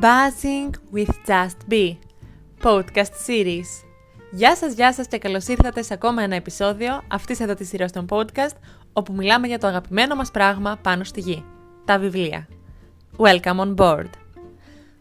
[0.00, 1.96] Buzzing with Just Be
[2.62, 3.66] Podcast Series
[4.30, 7.92] Γεια σας, γεια σας και καλώς ήρθατε σε ακόμα ένα επεισόδιο αυτής εδώ της σειράς
[7.92, 8.56] των podcast
[8.92, 11.44] όπου μιλάμε για το αγαπημένο μας πράγμα πάνω στη γη,
[11.84, 12.48] τα βιβλία.
[13.16, 14.10] Welcome on board!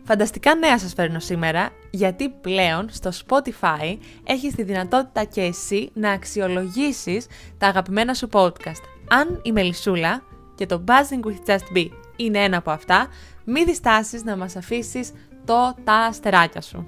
[0.04, 6.12] Φανταστικά νέα σας φέρνω σήμερα, γιατί πλέον στο Spotify έχεις τη δυνατότητα και εσύ να
[6.12, 7.28] αξιολογήσεις
[7.58, 8.84] τα αγαπημένα σου podcast.
[9.10, 10.22] Αν η Μελισούλα
[10.56, 13.08] και το Buzzing with Just Be είναι ένα από αυτά,
[13.50, 15.12] μη διστάσεις να μας αφήσεις
[15.46, 16.88] το τα αστεράκια σου.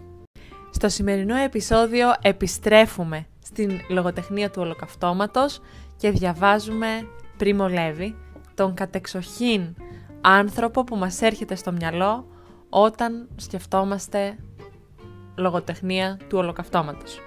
[0.72, 5.62] Στο σημερινό επεισόδιο επιστρέφουμε στην λογοτεχνία του ολοκαυτώματος
[5.98, 6.88] και διαβάζουμε
[7.38, 8.16] Πρίμο Λέβη,
[8.56, 9.76] τον κατεξοχήν
[10.22, 12.28] άνθρωπο που μας έρχεται στο μυαλό
[12.70, 14.38] όταν σκεφτόμαστε
[15.36, 17.20] λογοτεχνία του ολοκαυτώματος.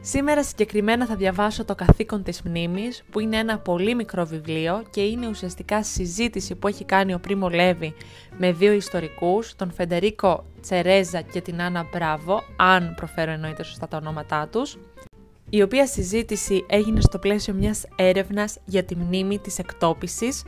[0.00, 5.00] Σήμερα συγκεκριμένα θα διαβάσω το καθήκον της μνήμης που είναι ένα πολύ μικρό βιβλίο και
[5.00, 7.94] είναι ουσιαστικά συζήτηση που έχει κάνει ο Πρίμο Λέβη
[8.38, 13.96] με δύο ιστορικούς, τον Φεντερίκο Τσερέζα και την Άννα Μπράβο, αν προφέρω εννοείται σωστά τα
[13.96, 14.78] ονόματά τους,
[15.50, 20.42] η οποία συζήτηση έγινε στο πλαίσιο μιας έρευνας για τη μνήμη της εκτόπισης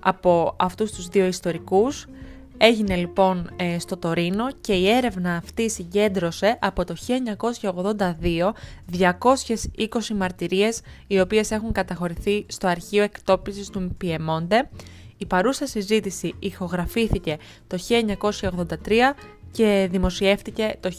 [0.00, 2.06] από αυτούς τους δύο ιστορικούς
[2.60, 6.94] Έγινε λοιπόν ε, στο Τωρίνο και η έρευνα αυτή συγκέντρωσε από το
[7.60, 8.52] 1982
[8.98, 14.68] 220 μαρτυρίες οι οποίες έχουν καταχωρηθεί στο αρχείο εκτόπισης του Πιεμόντε.
[15.16, 17.36] Η παρούσα συζήτηση ηχογραφήθηκε
[17.66, 18.66] το 1983
[19.50, 20.90] και δημοσιεύτηκε το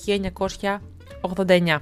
[1.47, 1.77] 1989.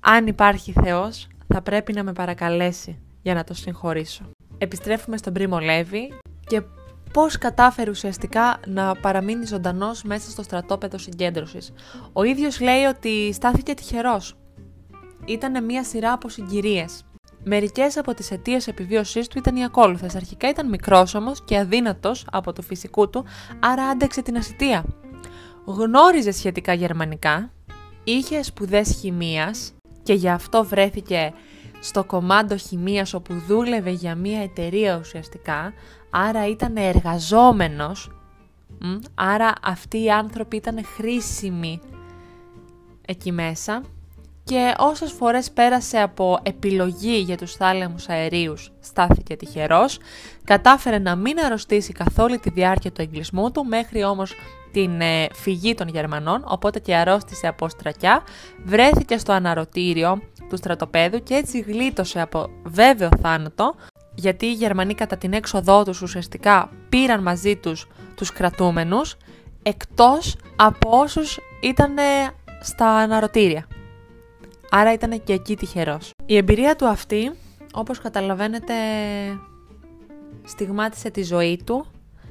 [0.07, 4.23] αν υπάρχει Θεός, θα πρέπει να με παρακαλέσει για να το συγχωρήσω.
[4.57, 6.13] Επιστρέφουμε στον Πρίμο Λέβη
[6.47, 6.61] και
[7.13, 11.73] πώς κατάφερε ουσιαστικά να παραμείνει ζωντανός μέσα στο στρατόπεδο συγκέντρωσης.
[12.13, 14.37] Ο ίδιος λέει ότι στάθηκε τυχερός.
[15.25, 17.03] Ήτανε μία σειρά από συγκυρίες.
[17.43, 20.15] Μερικές από τις αιτίες επιβίωσής του ήταν οι ακόλουθες.
[20.15, 23.25] Αρχικά ήταν μικρός όμως και αδύνατος από το φυσικό του,
[23.59, 24.85] άρα άντεξε την ασυτεία.
[25.65, 27.51] Γνώριζε σχετικά γερμανικά,
[28.03, 29.74] είχε σπουδές χημίας
[30.05, 31.33] και γι' αυτό βρέθηκε
[31.79, 35.73] στο κομμάτι χημίας όπου δούλευε για μια εταιρεία ουσιαστικά,
[36.09, 38.11] άρα ήταν εργαζόμενος,
[39.15, 41.79] άρα αυτοί οι άνθρωποι ήταν χρήσιμοι
[43.05, 43.81] εκεί μέσα.
[44.43, 49.99] Και όσες φορές πέρασε από επιλογή για τους θάλαμους αερίους στάθηκε τυχερός,
[50.43, 54.33] κατάφερε να μην αρρωστήσει καθ' όλη τη διάρκεια του εγκλισμού του μέχρι όμως
[54.75, 58.23] την ε, φυγή των Γερμανών, οπότε και αρρώστησε από στρακιά,
[58.63, 63.75] βρέθηκε στο αναρωτήριο του στρατοπέδου και έτσι γλίτωσε από βέβαιο θάνατο,
[64.15, 69.15] γιατί οι Γερμανοί κατά την έξοδό τους ουσιαστικά πήραν μαζί τους τους κρατούμενους,
[69.63, 71.93] εκτός από όσους ήταν
[72.61, 73.67] στα αναρωτήρια.
[74.69, 76.11] Άρα ήταν και εκεί τυχερός.
[76.25, 77.31] Η εμπειρία του αυτή,
[77.73, 78.73] όπως καταλαβαίνετε,
[80.43, 81.85] στιγμάτισε τη ζωή του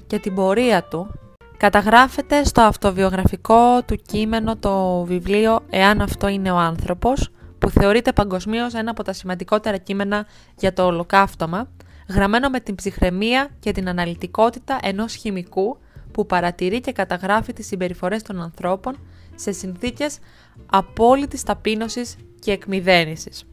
[0.06, 1.18] και την πορεία του
[1.64, 8.74] Καταγράφεται στο αυτοβιογραφικό του κείμενο το βιβλίο «Εάν αυτό είναι ο άνθρωπος», που θεωρείται παγκοσμίως
[8.74, 10.26] ένα από τα σημαντικότερα κείμενα
[10.58, 11.68] για το ολοκαύτωμα,
[12.08, 15.78] γραμμένο με την ψυχραιμία και την αναλυτικότητα ενός χημικού
[16.12, 18.98] που παρατηρεί και καταγράφει τις συμπεριφορές των ανθρώπων
[19.34, 20.18] σε συνθήκες
[20.66, 23.44] απόλυτης ταπείνωσης και εκμυδένησης.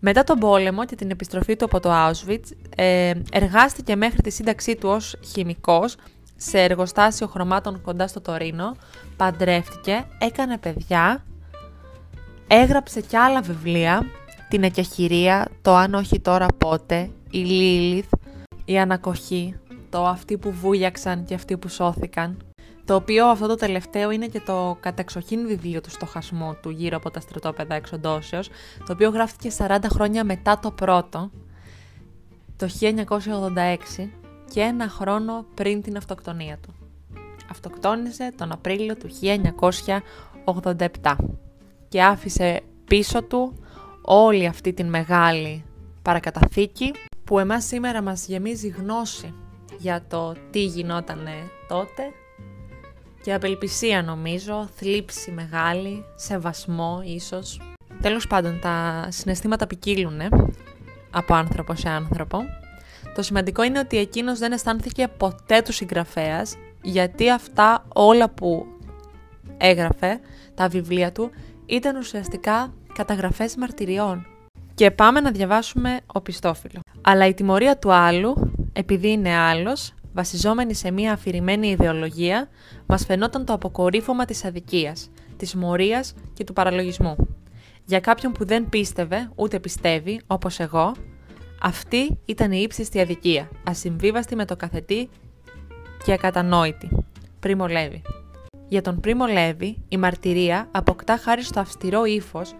[0.00, 4.76] Μετά τον πόλεμο και την επιστροφή του από το Auschwitz, ε, εργάστηκε μέχρι τη σύνταξή
[4.76, 5.96] του ως χημικός
[6.40, 8.76] σε εργοστάσιο χρωμάτων κοντά στο Τωρίνο,
[9.16, 11.24] παντρεύτηκε, έκανε παιδιά,
[12.46, 14.06] έγραψε κι άλλα βιβλία,
[14.48, 18.12] την Εκεχηρία, το «Αν όχι τώρα πότε», η Λίλιθ,
[18.64, 19.54] η Ανακοχή,
[19.90, 22.36] το «Αυτοί που βούλιαξαν και αυτοί που σώθηκαν»,
[22.84, 27.10] το οποίο αυτό το τελευταίο είναι και το κατεξοχήν βιβλίο του στοχασμού του γύρω από
[27.10, 28.48] τα στρατόπεδα εξοντώσεως,
[28.86, 31.30] το οποίο γράφτηκε 40 χρόνια μετά το πρώτο,
[32.56, 34.08] το 1986
[34.50, 36.74] και ένα χρόνο πριν την αυτοκτονία του.
[37.50, 39.08] Αυτοκτόνησε τον Απρίλιο του
[41.02, 41.16] 1987
[41.88, 43.64] και άφησε πίσω του
[44.02, 45.64] όλη αυτή την μεγάλη
[46.02, 46.92] παρακαταθήκη
[47.24, 49.34] που εμάς σήμερα μας γεμίζει γνώση
[49.78, 51.34] για το τι γινότανε
[51.68, 52.02] τότε
[53.22, 57.60] και απελπισία νομίζω, θλίψη μεγάλη, σεβασμό ίσως.
[58.00, 60.20] Τέλος πάντων, τα συναισθήματα ποικίλουν
[61.10, 62.38] από άνθρωπο σε άνθρωπο.
[63.18, 68.66] Το σημαντικό είναι ότι εκείνος δεν αισθάνθηκε ποτέ του συγγραφέας, γιατί αυτά όλα που
[69.56, 70.20] έγραφε,
[70.54, 71.30] τα βιβλία του,
[71.66, 74.26] ήταν ουσιαστικά καταγραφές μαρτυριών.
[74.74, 76.80] Και πάμε να διαβάσουμε οπισθόφυλλο.
[77.00, 82.48] Αλλά η τιμωρία του άλλου, επειδή είναι άλλος, βασιζόμενη σε μια αφηρημένη ιδεολογία,
[82.86, 87.16] μας φαινόταν το αποκορύφωμα της αδικίας, της μορίας και του παραλογισμού.
[87.84, 90.92] Για κάποιον που δεν πίστευε, ούτε πιστεύει, όπως εγώ,
[91.60, 95.08] αυτή ήταν η ύψιστη αδικία, ασυμβίβαστη με το καθετή
[96.04, 96.88] και ακατανόητη.
[97.40, 98.02] Πρίμο Λέβη.
[98.68, 102.54] Για τον Πρίμο Λέβη, η μαρτυρία αποκτά χάρη στο αυστηρό ύφος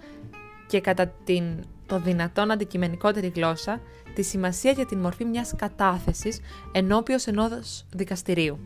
[0.66, 1.44] και κατά την
[1.86, 3.80] το δυνατόν αντικειμενικότερη γλώσσα
[4.14, 6.40] τη σημασία για την μορφή μιας κατάθεσης
[6.72, 8.58] ενώπιος ενός δικαστηρίου.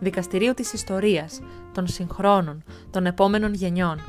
[0.00, 1.40] Δικαστηρίου της ιστορίας,
[1.72, 4.00] των συγχρόνων, των επόμενων γενιών.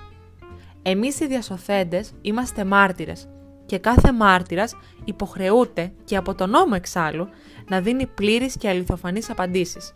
[0.81, 3.27] Εμείς οι διασωθέντες είμαστε μάρτυρες
[3.69, 7.27] και κάθε μάρτυρας υποχρεούται και από τον νόμο εξάλλου
[7.69, 9.93] να δίνει πλήρεις και αληθοφανείς απαντήσεις.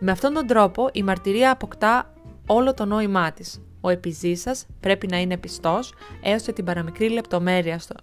[0.00, 2.14] Με αυτόν τον τρόπο η μαρτυρία αποκτά
[2.46, 3.62] όλο το νόημά της.
[3.80, 7.94] Ο επιζήσας πρέπει να είναι πιστός έως και την παραμικρή λεπτομέρεια στο...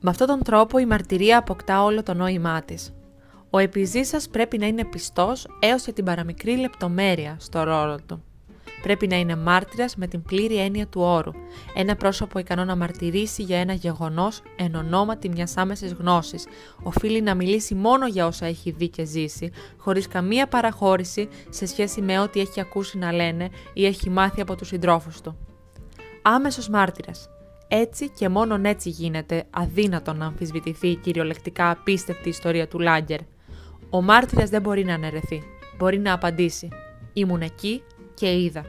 [0.00, 2.94] Με αυτόν τον τρόπο η μαρτυρία αποκτά όλο το νόημά της.
[3.50, 8.24] Ο επιζήσας πρέπει να είναι πιστός έως και την παραμικρή λεπτομέρεια στο ρόλο του
[8.82, 11.30] πρέπει να είναι μάρτυρας με την πλήρη έννοια του όρου.
[11.74, 16.46] Ένα πρόσωπο ικανό να μαρτυρήσει για ένα γεγονός εν ονόματι μιας άμεσης γνώσης.
[16.82, 22.00] Οφείλει να μιλήσει μόνο για όσα έχει δει και ζήσει, χωρίς καμία παραχώρηση σε σχέση
[22.00, 25.36] με ό,τι έχει ακούσει να λένε ή έχει μάθει από τους συντρόφους του.
[26.22, 27.28] Άμεσος μάρτυρας.
[27.68, 33.18] Έτσι και μόνον έτσι γίνεται αδύνατο να αμφισβητηθεί η κυριολεκτικά απίστευτη ιστορία του Λάγκερ.
[33.90, 35.42] Ο μάρτυρας δεν μπορεί να αναιρεθεί.
[35.78, 36.68] Μπορεί να απαντήσει.
[37.12, 37.82] Ήμουν εκεί,
[38.22, 38.64] και είδα.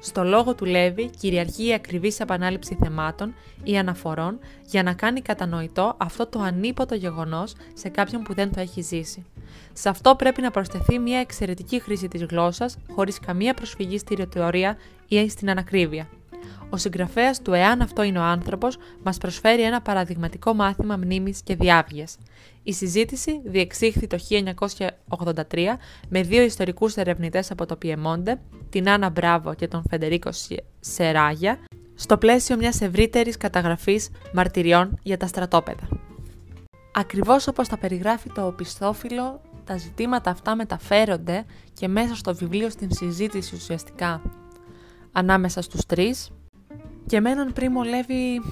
[0.00, 3.34] Στο λόγο του Λέβη κυριαρχεί η ακριβής επανάληψη θεμάτων
[3.64, 8.60] ή αναφορών για να κάνει κατανοητό αυτό το ανίποτο γεγονός σε κάποιον που δεν το
[8.60, 9.26] έχει ζήσει.
[9.72, 14.76] Σε αυτό πρέπει να προσθεθεί μια εξαιρετική χρήση της γλώσσας χωρίς καμία προσφυγή στη ρητορία
[15.08, 16.08] ή στην ανακρίβεια.
[16.70, 21.56] Ο συγγραφέας του Εάν αυτό είναι ο άνθρωπος μας προσφέρει ένα παραδειγματικό μάθημα μνήμης και
[21.56, 22.16] διάβγειας.
[22.62, 25.78] Η συζήτηση διεξήχθη το 1983
[26.08, 30.30] με δύο ιστορικούς ερευνητές από το Πιεμόντε, την Άννα Μπράβο και τον Φεντερίκο
[30.80, 31.58] Σεράγια,
[31.94, 35.88] στο πλαίσιο μιας ευρύτερης καταγραφής μαρτυριών για τα στρατόπεδα.
[36.92, 42.92] Ακριβώς όπως τα περιγράφει το οπισθόφυλλο, τα ζητήματα αυτά μεταφέρονται και μέσα στο βιβλίο στην
[42.92, 44.22] συζήτηση ουσιαστικά
[45.12, 46.30] ανάμεσα στους τρεις
[47.10, 48.42] και με έναν πρίμο Λέβη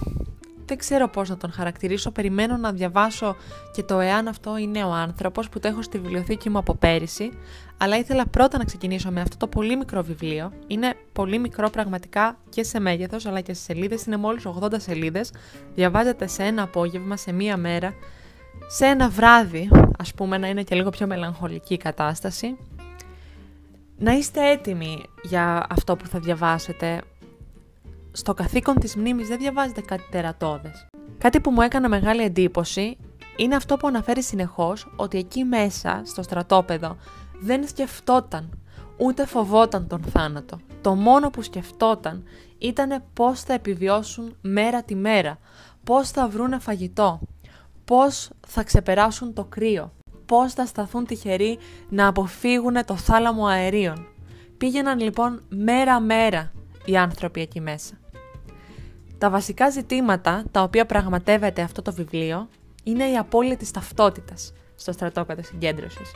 [0.66, 3.36] δεν ξέρω πώς να τον χαρακτηρίσω, περιμένω να διαβάσω
[3.72, 7.30] και το εάν αυτό είναι ο άνθρωπος που το έχω στη βιβλιοθήκη μου από πέρυσι,
[7.76, 10.52] αλλά ήθελα πρώτα να ξεκινήσω με αυτό το πολύ μικρό βιβλίο.
[10.66, 15.32] Είναι πολύ μικρό πραγματικά και σε μέγεθος αλλά και σε σελίδες, είναι μόλις 80 σελίδες,
[15.74, 17.94] διαβάζεται σε ένα απόγευμα, σε μία μέρα,
[18.68, 22.56] σε ένα βράδυ, ας πούμε να είναι και λίγο πιο μελαγχολική η κατάσταση.
[23.98, 27.02] Να είστε έτοιμοι για αυτό που θα διαβάσετε,
[28.12, 30.86] στο καθήκον της μνήμης δεν διαβάζετε κάτι τερατώδες.
[31.18, 32.96] Κάτι που μου έκανε μεγάλη εντύπωση
[33.36, 36.96] είναι αυτό που αναφέρει συνεχώς ότι εκεί μέσα, στο στρατόπεδο,
[37.40, 38.58] δεν σκεφτόταν,
[38.96, 40.58] ούτε φοβόταν τον θάνατο.
[40.80, 42.24] Το μόνο που σκεφτόταν
[42.58, 45.38] ήταν πώς θα επιβιώσουν μέρα τη μέρα,
[45.84, 47.20] πώς θα βρούνε φαγητό,
[47.84, 49.92] πώς θα ξεπεράσουν το κρύο,
[50.26, 54.06] πώς θα σταθούν τυχεροί να αποφύγουν το θάλαμο αερίων.
[54.58, 56.52] Πήγαιναν λοιπόν μέρα-μέρα
[56.88, 57.94] οι άνθρωποι εκεί μέσα.
[59.18, 62.48] Τα βασικά ζητήματα τα οποία πραγματεύεται αυτό το βιβλίο
[62.82, 66.12] είναι η απώλεια της ταυτότητας στο στρατόπεδο συγκέντρωσης.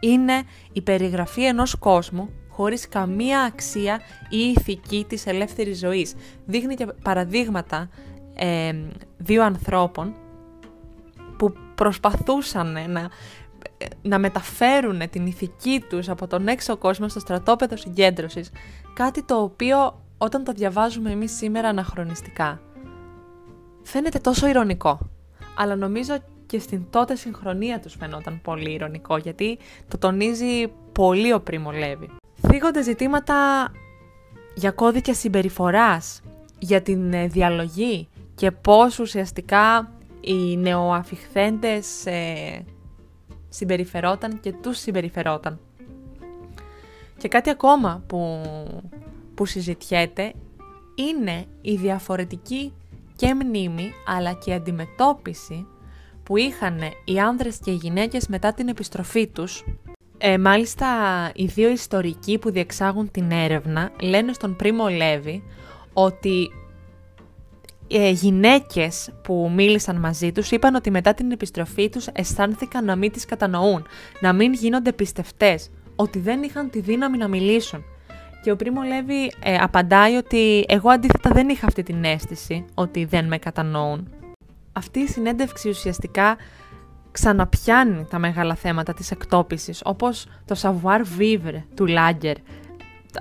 [0.00, 0.42] Είναι
[0.72, 6.14] η περιγραφή ενός κόσμου χωρίς καμία αξία ή ηθική της ελεύθερης ζωής.
[6.46, 7.88] Δείχνει και παραδείγματα
[8.34, 8.74] ε,
[9.16, 10.14] δύο ανθρώπων
[11.38, 13.10] που προσπαθούσαν να,
[14.02, 18.50] να μεταφέρουν την ηθική τους από τον έξω κόσμο στο στρατόπεδο συγκέντρωσης.
[18.94, 22.60] Κάτι το οποίο όταν το διαβάζουμε εμείς σήμερα αναχρονιστικά
[23.82, 24.98] φαίνεται τόσο ηρωνικό.
[25.56, 31.40] Αλλά νομίζω και στην τότε συγχρονία τους φαινόταν πολύ ηρωνικό γιατί το τονίζει πολύ ο
[31.40, 32.10] Πρίμο Λέβη.
[32.48, 33.68] Θίγονται ζητήματα
[34.54, 36.20] για κώδικες συμπεριφοράς,
[36.58, 42.64] για την ε, διαλογή και πώς ουσιαστικά οι νεοαφιχθέντες ε,
[43.52, 45.58] συμπεριφερόταν και τους συμπεριφερόταν.
[47.18, 48.42] Και κάτι ακόμα που,
[49.34, 50.32] που συζητιέται
[50.94, 52.72] είναι η διαφορετική
[53.16, 55.66] και μνήμη αλλά και αντιμετώπιση
[56.22, 59.64] που είχαν οι άνδρες και οι γυναίκες μετά την επιστροφή τους.
[60.18, 60.86] Ε, μάλιστα,
[61.34, 65.42] οι δύο ιστορικοί που διεξάγουν την έρευνα λένε στον Πρίμο Λέβη
[65.92, 66.50] ότι
[67.92, 73.12] ε, γυναίκες που μίλησαν μαζί τους είπαν ότι μετά την επιστροφή τους αισθάνθηκαν να μην
[73.12, 73.86] τις κατανοούν,
[74.20, 77.84] να μην γίνονται πιστευτές, ότι δεν είχαν τη δύναμη να μιλήσουν.
[78.42, 83.04] Και ο Πρίμο Λέβη ε, απαντάει ότι εγώ αντίθετα δεν είχα αυτή την αίσθηση ότι
[83.04, 84.08] δεν με κατανοούν.
[84.72, 86.36] Αυτή η συνέντευξη ουσιαστικά
[87.12, 92.36] ξαναπιάνει τα μεγάλα θέματα της εκτόπισης, όπως το savoir-vivre του Λάγκερ,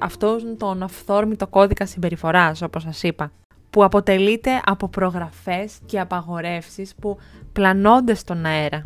[0.01, 3.31] αυτόν τον αυθόρμητο κώδικα συμπεριφοράς, όπως σας είπα,
[3.71, 7.17] που αποτελείται από προγραφές και απαγορεύσεις που
[7.53, 8.81] πλανώνται στον αέρα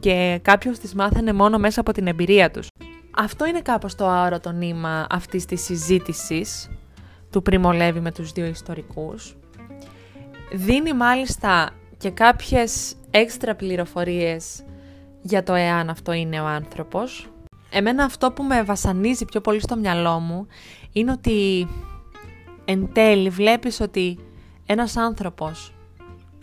[0.00, 2.66] και κάποιος τις μάθαινε μόνο μέσα από την εμπειρία τους.
[3.16, 6.70] Αυτό είναι κάπως το άρωτο νήμα αυτής της συζήτησης
[7.30, 9.36] του Πριμολέβη με τους δύο ιστορικούς.
[10.52, 14.64] Δίνει μάλιστα και κάποιες έξτρα πληροφορίες
[15.22, 17.26] για το εάν αυτό είναι ο άνθρωπος.
[17.70, 20.46] Εμένα αυτό που με βασανίζει πιο πολύ στο μυαλό μου
[20.92, 21.68] είναι ότι
[22.64, 24.18] εν τέλει βλέπεις ότι
[24.66, 25.74] ένας άνθρωπος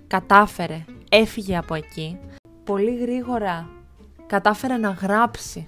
[0.08, 2.20] κατάφερε, έφυγε από εκεί,
[2.64, 3.70] πολύ γρήγορα
[4.28, 5.68] κατάφερε να γράψει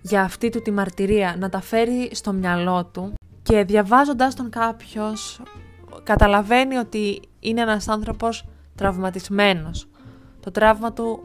[0.00, 5.42] για αυτή του τη μαρτυρία, να τα φέρει στο μυαλό του και διαβάζοντας τον κάποιος
[6.02, 9.88] καταλαβαίνει ότι είναι ένας άνθρωπος τραυματισμένος.
[10.40, 11.22] Το τραύμα του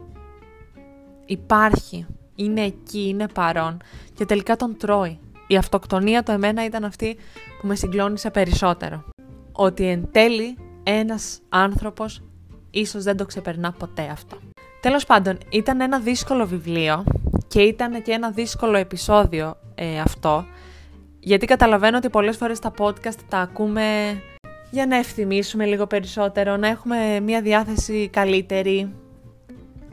[1.26, 3.76] υπάρχει, είναι εκεί, είναι παρόν
[4.14, 5.18] και τελικά τον τρώει.
[5.52, 7.16] Η αυτοκτονία του εμένα ήταν αυτή
[7.60, 9.04] που με συγκλώνησε περισσότερο.
[9.52, 12.22] Ότι εν τέλει ένας άνθρωπος
[12.70, 14.36] ίσως δεν το ξεπερνά ποτέ αυτό.
[14.80, 17.04] Τέλος πάντων, ήταν ένα δύσκολο βιβλίο
[17.48, 20.44] και ήταν και ένα δύσκολο επεισόδιο ε, αυτό,
[21.20, 23.82] γιατί καταλαβαίνω ότι πολλές φορές τα podcast τα ακούμε
[24.70, 28.94] για να ευθυμίσουμε λίγο περισσότερο, να έχουμε μια διάθεση καλύτερη.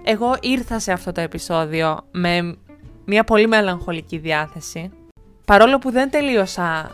[0.03, 2.57] Εγώ ήρθα σε αυτό το επεισόδιο με
[3.05, 4.91] μια πολύ μελαγχολική διάθεση.
[5.49, 6.91] Παρόλο που δεν τελείωσα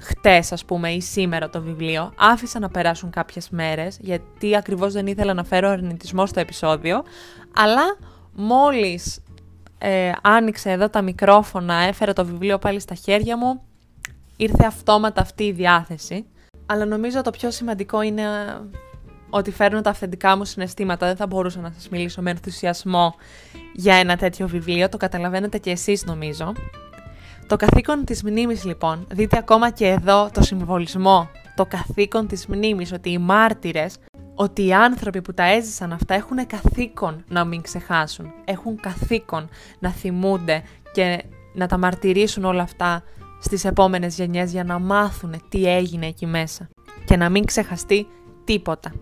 [0.00, 5.06] χτες ας πούμε ή σήμερα το βιβλίο, άφησα να περάσουν κάποιες μέρες γιατί ακριβώς δεν
[5.06, 7.02] ήθελα να φέρω αρνητισμό στο επεισόδιο,
[7.56, 7.96] αλλά
[8.32, 9.20] μόλις
[9.78, 13.62] ε, άνοιξε εδώ τα μικρόφωνα, έφερα το βιβλίο πάλι στα χέρια μου,
[14.36, 16.26] ήρθε αυτόματα αυτή η διάθεση.
[16.66, 18.24] Αλλά νομίζω το πιο σημαντικό είναι
[19.30, 21.06] ότι φέρνω τα αυθεντικά μου συναισθήματα.
[21.06, 23.14] Δεν θα μπορούσα να σας μιλήσω με ενθουσιασμό
[23.74, 26.52] για ένα τέτοιο βιβλίο, το καταλαβαίνετε και εσείς νομίζω.
[27.48, 32.92] Το καθήκον της μνήμης λοιπόν, δείτε ακόμα και εδώ το συμβολισμό, το καθήκον της μνήμης,
[32.92, 33.96] ότι οι μάρτυρες,
[34.34, 39.48] ότι οι άνθρωποι που τα έζησαν αυτά έχουν καθήκον να μην ξεχάσουν, έχουν καθήκον
[39.78, 40.62] να θυμούνται
[40.92, 41.24] και
[41.54, 43.02] να τα μαρτυρήσουν όλα αυτά
[43.40, 46.68] στις επόμενες γενιές για να μάθουν τι έγινε εκεί μέσα
[47.04, 48.06] και να μην ξεχαστεί
[48.44, 48.92] τίποτα.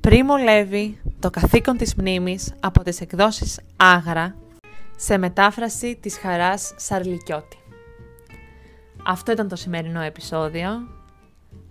[0.00, 4.34] Πρίμο Λέβη, το καθήκον της μνήμης από τις εκδόσεις Άγρα
[4.96, 7.58] σε μετάφραση της Χαράς Σαρλικιώτη.
[9.06, 10.68] Αυτό ήταν το σημερινό επεισόδιο.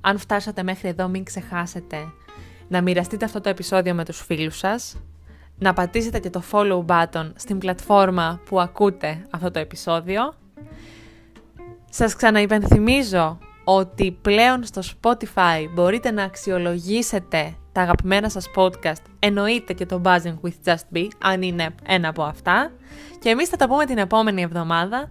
[0.01, 1.97] Αν φτάσατε μέχρι εδώ μην ξεχάσετε
[2.67, 4.97] να μοιραστείτε αυτό το επεισόδιο με τους φίλους σας,
[5.57, 10.33] να πατήσετε και το follow button στην πλατφόρμα που ακούτε αυτό το επεισόδιο.
[11.89, 19.85] Σας ξαναυπενθυμίζω ότι πλέον στο Spotify μπορείτε να αξιολογήσετε τα αγαπημένα σας podcast, εννοείται και
[19.85, 22.71] το Buzzing with Just Be, αν είναι ένα από αυτά.
[23.19, 25.09] Και εμείς θα τα πούμε την επόμενη εβδομάδα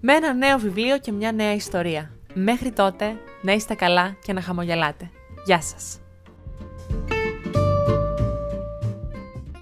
[0.00, 2.10] με ένα νέο βιβλίο και μια νέα ιστορία.
[2.34, 5.10] Μέχρι τότε, να είστε καλά και να χαμογελάτε.
[5.44, 5.99] Γεια σας!